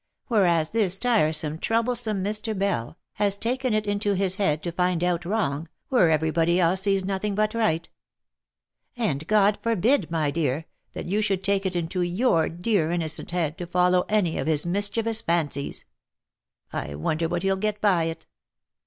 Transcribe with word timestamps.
Whereas 0.29 0.71
this 0.71 0.97
tiresome, 0.97 1.59
troublesome, 1.59 2.23
Mr. 2.23 2.57
Bell, 2.57 2.97
has 3.17 3.35
taken 3.35 3.71
it 3.75 3.85
into 3.85 4.13
his 4.13 4.37
head 4.37 4.63
to 4.63 4.71
find 4.71 5.03
out 5.03 5.25
wrong, 5.25 5.67
where 5.89 6.09
every 6.09 6.31
body 6.31 6.59
else 6.59 6.81
sees 6.81 7.05
nothing 7.05 7.35
but 7.35 7.53
right; 7.53 7.87
and 8.97 9.27
God 9.27 9.59
forbid, 9.61 10.09
my 10.09 10.31
dear, 10.31 10.65
that 10.93 11.05
you 11.05 11.21
should 11.21 11.43
take 11.43 11.67
it 11.67 11.75
into 11.75 12.01
your 12.01 12.49
dear 12.49 12.89
innocent 12.89 13.29
head 13.29 13.59
to 13.59 13.67
follow 13.67 14.03
any 14.09 14.39
of 14.39 14.47
his 14.47 14.65
mischievous 14.65 15.21
fancies; 15.21 15.85
I 16.73 16.95
wonder 16.95 17.27
what 17.27 17.43
he'll 17.43 17.55
get 17.55 17.79
by 17.79 18.05
it 18.05 18.25